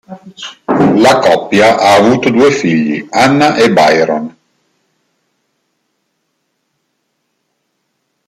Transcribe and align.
La 0.95 1.19
coppia 1.19 1.77
ha 1.77 1.93
avuto 1.93 2.31
due 2.31 2.49
figli, 2.51 3.05
Anna 3.11 3.55
e 3.55 3.71
Byron. 3.71 4.35